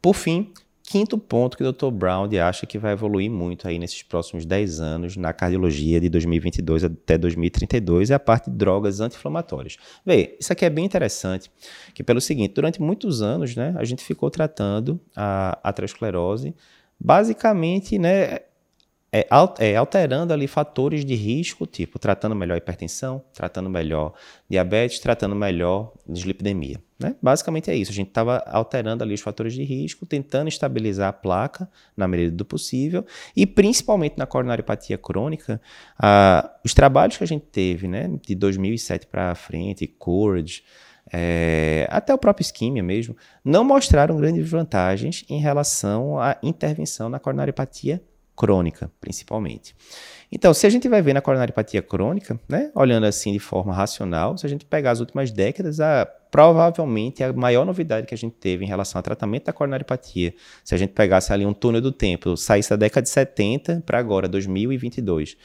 Por 0.00 0.14
fim, 0.14 0.52
quinto 0.84 1.18
ponto 1.18 1.56
que 1.56 1.64
o 1.64 1.72
Dr. 1.72 1.90
Brown 1.90 2.28
acha 2.40 2.64
que 2.64 2.78
vai 2.78 2.92
evoluir 2.92 3.30
muito 3.30 3.66
aí 3.66 3.78
nesses 3.78 4.02
próximos 4.02 4.46
10 4.46 4.80
anos 4.80 5.16
na 5.16 5.32
cardiologia 5.32 6.00
de 6.00 6.08
2022 6.08 6.84
até 6.84 7.18
2032 7.18 8.10
é 8.10 8.14
a 8.14 8.18
parte 8.18 8.48
de 8.48 8.56
drogas 8.56 9.00
anti-inflamatórias. 9.00 9.76
Vê, 10.06 10.36
isso 10.40 10.52
aqui 10.52 10.64
é 10.64 10.70
bem 10.70 10.84
interessante, 10.84 11.50
que 11.92 12.02
pelo 12.04 12.20
seguinte, 12.20 12.54
durante 12.54 12.80
muitos 12.80 13.20
anos, 13.22 13.54
né, 13.56 13.74
a 13.76 13.84
gente 13.84 14.02
ficou 14.04 14.30
tratando 14.30 15.00
a 15.14 15.58
aterosclerose 15.62 16.54
basicamente, 16.98 17.98
né, 17.98 18.40
é, 19.12 19.26
é, 19.58 19.76
alterando 19.76 20.32
ali 20.32 20.46
fatores 20.46 21.04
de 21.04 21.14
risco, 21.14 21.66
tipo 21.66 21.98
tratando 21.98 22.34
melhor 22.34 22.56
hipertensão, 22.56 23.22
tratando 23.34 23.68
melhor 23.68 24.14
diabetes, 24.48 24.98
tratando 25.00 25.34
melhor 25.34 25.92
dislipidemia. 26.06 26.80
Né? 26.98 27.14
Basicamente 27.22 27.70
é 27.70 27.76
isso. 27.76 27.92
A 27.92 27.94
gente 27.94 28.08
estava 28.08 28.38
alterando 28.46 29.04
ali 29.04 29.14
os 29.14 29.20
fatores 29.20 29.54
de 29.54 29.62
risco, 29.62 30.04
tentando 30.04 30.48
estabilizar 30.48 31.08
a 31.08 31.12
placa 31.12 31.70
na 31.96 32.08
medida 32.08 32.34
do 32.34 32.44
possível 32.44 33.06
e 33.36 33.46
principalmente 33.46 34.18
na 34.18 34.26
coronariopatia 34.26 34.98
crônica, 34.98 35.60
os 36.64 36.74
trabalhos 36.74 37.16
que 37.16 37.22
a 37.22 37.26
gente 37.26 37.46
teve, 37.46 37.86
né, 37.86 38.10
de 38.26 38.34
2007 38.34 39.06
para 39.06 39.34
frente, 39.36 39.86
COURAGE, 39.86 40.64
é, 41.12 41.86
até 41.90 42.12
o 42.12 42.18
próprio 42.18 42.42
isquímia 42.42 42.82
mesmo, 42.82 43.16
não 43.44 43.64
mostraram 43.64 44.16
grandes 44.16 44.48
vantagens 44.50 45.24
em 45.28 45.40
relação 45.40 46.18
à 46.18 46.36
intervenção 46.42 47.08
na 47.08 47.18
coronariopatia 47.18 48.02
crônica, 48.38 48.88
principalmente. 49.00 49.74
Então, 50.30 50.54
se 50.54 50.64
a 50.64 50.70
gente 50.70 50.88
vai 50.88 51.02
ver 51.02 51.12
na 51.12 51.20
coronariopatia 51.20 51.82
crônica, 51.82 52.38
né, 52.48 52.70
olhando 52.72 53.04
assim 53.04 53.32
de 53.32 53.40
forma 53.40 53.74
racional, 53.74 54.38
se 54.38 54.46
a 54.46 54.48
gente 54.48 54.64
pegar 54.64 54.92
as 54.92 55.00
últimas 55.00 55.32
décadas, 55.32 55.80
a, 55.80 56.06
provavelmente 56.30 57.24
a 57.24 57.32
maior 57.32 57.66
novidade 57.66 58.06
que 58.06 58.14
a 58.14 58.16
gente 58.16 58.36
teve 58.36 58.64
em 58.64 58.68
relação 58.68 59.00
ao 59.00 59.02
tratamento 59.02 59.46
da 59.46 59.52
coronariopatia, 59.52 60.32
se 60.62 60.72
a 60.72 60.78
gente 60.78 60.92
pegasse 60.92 61.32
ali 61.32 61.44
um 61.44 61.52
túnel 61.52 61.80
do 61.80 61.90
tempo, 61.90 62.36
saísse 62.36 62.70
da 62.70 62.76
década 62.76 63.02
de 63.02 63.08
70 63.08 63.82
para 63.84 63.98
agora, 63.98 64.28
2022, 64.28 65.36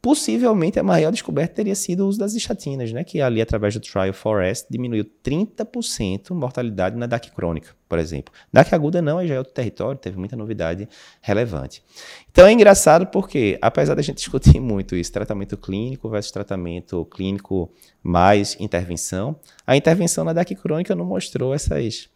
Possivelmente 0.00 0.78
a 0.78 0.82
maior 0.82 1.10
descoberta 1.10 1.56
teria 1.56 1.74
sido 1.74 2.04
o 2.04 2.08
uso 2.08 2.20
das 2.20 2.32
estatinas, 2.32 2.92
né? 2.92 3.02
que 3.02 3.20
ali, 3.20 3.42
através 3.42 3.74
do 3.74 3.80
Trial 3.80 4.12
Forest, 4.12 4.68
diminuiu 4.70 5.04
30% 5.24 6.30
mortalidade 6.30 6.96
na 6.96 7.06
DAC 7.06 7.32
crônica, 7.32 7.74
por 7.88 7.98
exemplo. 7.98 8.32
DAC 8.52 8.74
aguda 8.74 9.00
não, 9.00 9.18
aí 9.18 9.26
já 9.26 9.34
é 9.34 9.38
outro 9.38 9.52
território, 9.52 9.98
teve 9.98 10.18
muita 10.18 10.36
novidade 10.36 10.88
relevante. 11.20 11.82
Então 12.30 12.46
é 12.46 12.52
engraçado 12.52 13.06
porque, 13.06 13.58
apesar 13.62 13.94
da 13.94 14.02
gente 14.02 14.18
discutir 14.18 14.60
muito 14.60 14.94
isso, 14.94 15.12
tratamento 15.12 15.56
clínico 15.56 16.08
versus 16.08 16.30
tratamento 16.30 17.04
clínico 17.06 17.70
mais 18.02 18.56
intervenção, 18.60 19.36
a 19.66 19.76
intervenção 19.76 20.24
na 20.24 20.32
DAC 20.32 20.54
crônica 20.54 20.94
não 20.94 21.04
mostrou 21.04 21.54
essas 21.54 22.08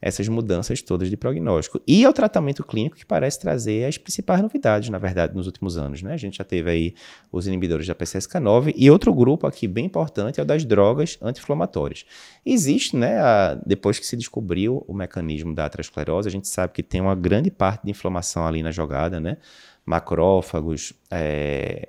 essas 0.00 0.26
mudanças 0.28 0.80
todas 0.80 1.10
de 1.10 1.16
prognóstico. 1.16 1.80
E 1.86 2.04
é 2.04 2.08
o 2.08 2.12
tratamento 2.12 2.64
clínico 2.64 2.96
que 2.96 3.04
parece 3.04 3.38
trazer 3.38 3.84
as 3.84 3.98
principais 3.98 4.40
novidades, 4.40 4.88
na 4.88 4.98
verdade, 4.98 5.34
nos 5.34 5.46
últimos 5.46 5.76
anos. 5.76 6.02
Né? 6.02 6.14
A 6.14 6.16
gente 6.16 6.38
já 6.38 6.44
teve 6.44 6.70
aí 6.70 6.94
os 7.30 7.46
inibidores 7.46 7.86
da 7.86 7.94
PCSK9 7.94 8.72
e 8.76 8.90
outro 8.90 9.12
grupo 9.12 9.46
aqui 9.46 9.68
bem 9.68 9.86
importante 9.86 10.40
é 10.40 10.42
o 10.42 10.46
das 10.46 10.64
drogas 10.64 11.18
anti-inflamatórias. 11.20 12.06
Existe, 12.44 12.96
né, 12.96 13.18
a, 13.18 13.54
depois 13.66 13.98
que 13.98 14.06
se 14.06 14.16
descobriu 14.16 14.84
o 14.88 14.94
mecanismo 14.94 15.19
da 15.54 15.64
aterosclerose, 15.64 16.28
a 16.28 16.32
gente 16.32 16.48
sabe 16.48 16.72
que 16.72 16.82
tem 16.82 17.00
uma 17.00 17.14
grande 17.14 17.50
parte 17.50 17.84
de 17.84 17.90
inflamação 17.90 18.46
ali 18.46 18.62
na 18.62 18.70
jogada, 18.70 19.20
né? 19.20 19.36
Macrófagos, 19.84 20.92
é, 21.10 21.88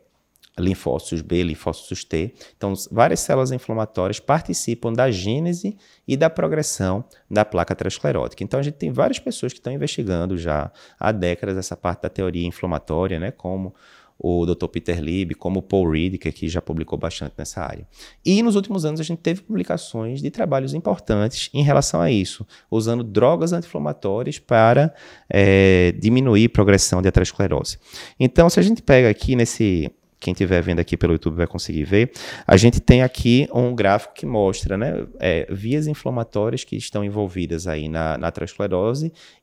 linfócitos 0.60 1.22
B, 1.22 1.44
linfócitos 1.44 2.04
T. 2.04 2.34
Então, 2.56 2.74
várias 2.92 3.22
células 3.22 3.52
inflamatórias 3.52 4.20
participam 4.20 4.92
da 4.94 5.10
gênese 5.10 5.78
e 6.08 6.18
da 6.18 6.30
progressão 6.30 7.04
da 7.30 7.46
placa 7.46 7.74
aterosclerótica. 7.74 8.44
Então, 8.44 8.60
a 8.60 8.64
gente 8.64 8.76
tem 8.76 8.92
várias 8.92 9.20
pessoas 9.20 9.54
que 9.54 9.60
estão 9.60 9.72
investigando 9.72 10.38
já 10.38 10.72
há 11.00 11.12
décadas 11.12 11.58
essa 11.58 11.76
parte 11.76 12.04
da 12.04 12.10
teoria 12.10 12.46
inflamatória, 12.48 13.20
né, 13.20 13.32
como 13.32 13.74
o 14.24 14.46
Dr. 14.46 14.68
Peter 14.68 15.02
Lieb, 15.02 15.34
como 15.34 15.60
o 15.60 15.64
Paul 15.64 15.90
Reed, 15.90 16.18
que 16.18 16.30
já 16.48 16.62
publicou 16.62 16.98
bastante 16.98 17.34
nessa 17.36 17.62
área. 17.62 17.88
E 18.24 18.44
nos 18.44 18.56
últimos 18.56 18.86
anos 18.86 19.00
a 19.00 19.04
gente 19.04 19.18
teve 19.18 19.42
publicações 19.42 20.22
de 20.22 20.30
trabalhos 20.30 20.76
importantes 20.76 21.50
em 21.52 21.64
relação 21.64 22.00
a 22.00 22.12
isso, 22.12 22.46
usando 22.70 23.04
drogas 23.04 23.52
anti-inflamatórias 23.52 24.38
para 24.38 24.94
é, 25.28 25.92
diminuir 25.98 26.46
a 26.46 26.50
progressão 26.50 27.02
de 27.02 27.08
aterosclerose. 27.08 27.80
Então, 28.20 28.48
se 28.48 28.60
a 28.60 28.64
gente 28.64 28.84
pega 28.84 29.10
aqui 29.10 29.36
nesse 29.36 29.92
quem 30.20 30.34
estiver 30.34 30.62
vendo 30.62 30.80
aqui 30.80 30.96
pelo 30.96 31.14
YouTube 31.14 31.38
vai 31.38 31.48
conseguir 31.48 31.84
ver, 31.84 32.12
a 32.46 32.56
gente 32.56 32.80
tem 32.80 33.02
aqui 33.02 33.50
um 33.52 33.74
gráfico 33.74 34.14
que 34.14 34.24
mostra 34.24 34.78
né, 34.78 35.04
é, 35.20 35.48
vias 35.50 35.88
inflamatórias 35.88 36.64
que 36.64 36.76
estão 36.76 37.04
envolvidas 37.04 37.66
aí 37.66 37.90
na, 37.90 38.20
na 38.20 38.32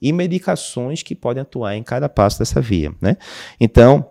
e 0.00 0.12
medicações 0.12 1.03
que 1.03 1.16
podem 1.16 1.41
atuar 1.41 1.74
em 1.74 1.82
cada 1.82 2.08
passo 2.08 2.38
dessa 2.38 2.60
via. 2.60 2.94
Né? 3.00 3.16
Então, 3.58 4.08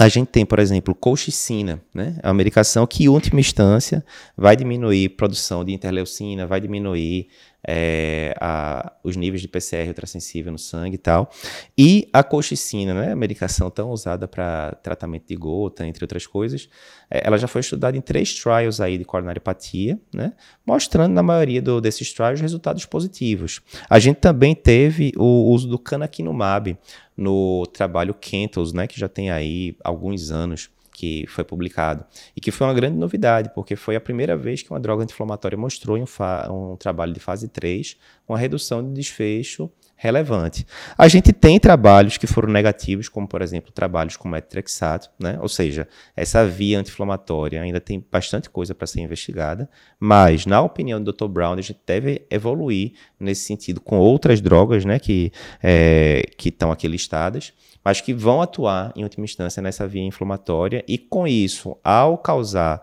a 0.00 0.08
gente 0.08 0.28
tem, 0.28 0.46
por 0.46 0.58
exemplo, 0.58 0.94
colchicina, 0.94 1.78
né? 1.92 2.18
É 2.22 2.28
uma 2.28 2.32
medicação 2.32 2.86
que, 2.86 3.04
em 3.04 3.08
última 3.08 3.38
instância, 3.38 4.02
vai 4.34 4.56
diminuir 4.56 5.10
produção 5.10 5.62
de 5.62 5.74
interleucina, 5.74 6.46
vai 6.46 6.58
diminuir 6.58 7.28
é, 7.66 8.34
a, 8.40 8.92
os 9.04 9.16
níveis 9.16 9.42
de 9.42 9.48
PCR 9.48 9.88
ultrassensível 9.88 10.52
no 10.52 10.58
sangue 10.58 10.94
e 10.94 10.98
tal. 10.98 11.30
E 11.76 12.08
a 12.12 12.22
colchicina, 12.22 12.94
né, 12.94 13.12
a 13.12 13.16
medicação 13.16 13.70
tão 13.70 13.90
usada 13.90 14.26
para 14.26 14.72
tratamento 14.82 15.26
de 15.26 15.36
gota, 15.36 15.86
entre 15.86 16.04
outras 16.04 16.26
coisas, 16.26 16.68
é, 17.10 17.26
ela 17.26 17.36
já 17.38 17.46
foi 17.46 17.60
estudada 17.60 17.96
em 17.96 18.00
três 18.00 18.34
trials 18.34 18.80
aí 18.80 18.96
de 18.96 19.04
coronariopatia, 19.04 19.98
né, 20.12 20.32
mostrando 20.66 21.12
na 21.12 21.22
maioria 21.22 21.60
do, 21.60 21.80
desses 21.80 22.12
trials 22.12 22.40
resultados 22.40 22.86
positivos. 22.86 23.60
A 23.88 23.98
gente 23.98 24.16
também 24.16 24.54
teve 24.54 25.12
o 25.16 25.50
uso 25.50 25.68
do 25.68 25.78
canakinumab 25.78 26.76
no 27.16 27.66
trabalho 27.66 28.14
Kentos, 28.14 28.72
né, 28.72 28.86
que 28.86 28.98
já 28.98 29.08
tem 29.08 29.30
aí 29.30 29.76
alguns 29.84 30.30
anos 30.30 30.70
que 31.00 31.24
foi 31.28 31.42
publicado. 31.42 32.04
E 32.36 32.40
que 32.42 32.50
foi 32.50 32.66
uma 32.66 32.74
grande 32.74 32.98
novidade, 32.98 33.50
porque 33.54 33.74
foi 33.74 33.96
a 33.96 34.00
primeira 34.00 34.36
vez 34.36 34.60
que 34.60 34.70
uma 34.70 34.78
droga 34.78 35.02
anti-inflamatória 35.02 35.56
mostrou 35.56 35.96
em 35.96 36.02
um, 36.02 36.72
um 36.72 36.76
trabalho 36.76 37.14
de 37.14 37.20
fase 37.20 37.48
3 37.48 37.96
uma 38.28 38.36
redução 38.36 38.86
de 38.86 38.92
desfecho 38.92 39.70
relevante. 39.96 40.66
A 40.96 41.08
gente 41.08 41.32
tem 41.32 41.58
trabalhos 41.58 42.16
que 42.16 42.26
foram 42.26 42.50
negativos, 42.50 43.08
como 43.08 43.26
por 43.26 43.42
exemplo 43.42 43.70
trabalhos 43.70 44.16
com 44.16 44.28
metrexato, 44.28 45.10
né? 45.18 45.38
ou 45.40 45.48
seja, 45.48 45.88
essa 46.16 46.46
via 46.46 46.78
anti-inflamatória 46.78 47.60
ainda 47.60 47.80
tem 47.80 48.04
bastante 48.10 48.48
coisa 48.48 48.74
para 48.74 48.86
ser 48.86 49.00
investigada, 49.00 49.68
mas 49.98 50.46
na 50.46 50.60
opinião 50.62 51.02
do 51.02 51.12
Dr. 51.12 51.28
Brown 51.28 51.52
a 51.52 51.60
gente 51.60 51.80
deve 51.86 52.26
evoluir 52.30 52.92
nesse 53.18 53.42
sentido 53.42 53.80
com 53.80 53.98
outras 53.98 54.40
drogas 54.40 54.84
né, 54.84 54.98
que 54.98 55.32
é, 55.62 56.22
estão 56.38 56.70
aqui 56.70 56.88
listadas, 56.88 57.52
mas 57.84 58.00
que 58.00 58.12
vão 58.14 58.40
atuar 58.40 58.92
em 58.96 59.02
última 59.02 59.24
instância 59.24 59.62
nessa 59.62 59.86
via 59.86 60.02
inflamatória 60.02 60.84
e 60.90 60.98
com 60.98 61.26
isso, 61.26 61.76
ao 61.84 62.18
causar 62.18 62.82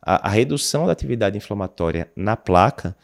a, 0.00 0.28
a 0.28 0.30
redução 0.30 0.86
da 0.86 0.92
atividade 0.92 1.36
inflamatória 1.36 2.08
na 2.14 2.36
placa, 2.36 2.96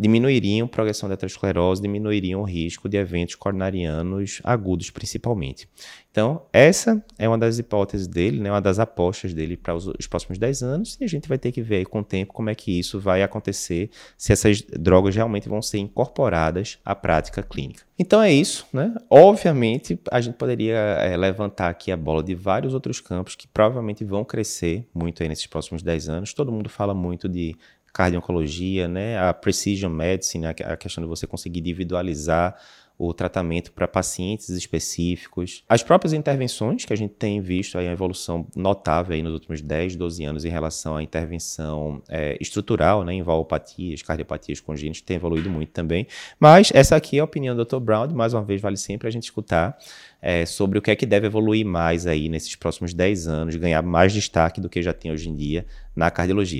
diminuiriam 0.00 0.64
a 0.64 0.68
progressão 0.68 1.08
da 1.08 1.14
aterosclerose, 1.14 1.82
diminuiriam 1.82 2.40
o 2.40 2.44
risco 2.44 2.88
de 2.88 2.96
eventos 2.96 3.34
coronarianos 3.34 4.40
agudos, 4.42 4.88
principalmente. 4.90 5.68
Então, 6.10 6.42
essa 6.52 7.04
é 7.18 7.28
uma 7.28 7.38
das 7.38 7.58
hipóteses 7.58 8.08
dele, 8.08 8.40
né, 8.40 8.50
uma 8.50 8.62
das 8.62 8.78
apostas 8.78 9.34
dele 9.34 9.56
para 9.56 9.74
os, 9.74 9.86
os, 9.86 10.06
próximos 10.06 10.38
10 10.38 10.62
anos, 10.62 10.96
e 11.00 11.04
a 11.04 11.06
gente 11.06 11.28
vai 11.28 11.38
ter 11.38 11.52
que 11.52 11.62
ver 11.62 11.84
com 11.86 12.00
o 12.00 12.04
tempo 12.04 12.32
como 12.32 12.50
é 12.50 12.54
que 12.54 12.78
isso 12.78 12.98
vai 12.98 13.22
acontecer, 13.22 13.90
se 14.16 14.32
essas 14.32 14.62
drogas 14.62 15.14
realmente 15.14 15.48
vão 15.48 15.60
ser 15.60 15.78
incorporadas 15.78 16.78
à 16.84 16.94
prática 16.94 17.42
clínica. 17.42 17.84
Então 17.98 18.22
é 18.22 18.32
isso, 18.32 18.66
né? 18.72 18.94
Obviamente, 19.10 20.00
a 20.10 20.20
gente 20.22 20.34
poderia 20.34 20.78
é, 20.78 21.16
levantar 21.18 21.68
aqui 21.68 21.92
a 21.92 21.96
bola 21.96 22.22
de 22.22 22.34
vários 22.34 22.72
outros 22.72 22.98
campos 22.98 23.36
que 23.36 23.46
provavelmente 23.46 24.02
vão 24.04 24.24
crescer 24.24 24.88
muito 24.94 25.22
aí 25.22 25.28
nesses 25.28 25.46
próximos 25.46 25.82
10 25.82 26.08
anos. 26.08 26.32
Todo 26.32 26.50
mundo 26.50 26.70
fala 26.70 26.94
muito 26.94 27.28
de 27.28 27.54
cardio-oncologia, 27.92 28.88
né? 28.88 29.18
A 29.18 29.32
precision 29.32 29.90
medicine, 29.90 30.46
a 30.46 30.76
questão 30.76 31.02
de 31.02 31.08
você 31.08 31.26
conseguir 31.26 31.60
individualizar 31.60 32.56
o 33.02 33.14
tratamento 33.14 33.72
para 33.72 33.88
pacientes 33.88 34.50
específicos. 34.50 35.64
As 35.66 35.82
próprias 35.82 36.12
intervenções 36.12 36.84
que 36.84 36.92
a 36.92 36.96
gente 36.96 37.14
tem 37.14 37.40
visto 37.40 37.78
aí 37.78 37.88
a 37.88 37.92
evolução 37.92 38.46
notável 38.54 39.14
aí 39.14 39.22
nos 39.22 39.32
últimos 39.32 39.62
10, 39.62 39.96
12 39.96 40.22
anos 40.22 40.44
em 40.44 40.50
relação 40.50 40.96
à 40.96 41.02
intervenção 41.02 42.02
é, 42.10 42.36
estrutural, 42.38 43.02
né, 43.02 43.14
em 43.14 43.22
valopatias, 43.22 44.02
cardiopatias 44.02 44.60
congênitas, 44.60 45.00
tem 45.00 45.16
evoluído 45.16 45.48
muito 45.48 45.70
também. 45.70 46.06
Mas 46.38 46.70
essa 46.74 46.94
aqui 46.94 47.16
é 47.16 47.20
a 47.20 47.24
opinião 47.24 47.56
do 47.56 47.64
Dr. 47.64 47.78
Brown, 47.78 48.08
mais 48.10 48.34
uma 48.34 48.44
vez 48.44 48.60
vale 48.60 48.76
sempre 48.76 49.08
a 49.08 49.10
gente 49.10 49.24
escutar 49.24 49.78
é, 50.20 50.44
sobre 50.44 50.78
o 50.78 50.82
que 50.82 50.90
é 50.90 50.96
que 50.96 51.06
deve 51.06 51.26
evoluir 51.26 51.64
mais 51.64 52.06
aí 52.06 52.28
nesses 52.28 52.54
próximos 52.54 52.92
10 52.92 53.26
anos, 53.26 53.56
ganhar 53.56 53.80
mais 53.80 54.12
destaque 54.12 54.60
do 54.60 54.68
que 54.68 54.82
já 54.82 54.92
tem 54.92 55.10
hoje 55.10 55.30
em 55.30 55.34
dia 55.34 55.64
na 55.96 56.10
cardiologia. 56.10 56.58